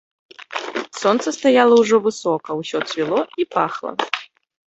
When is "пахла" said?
3.55-3.91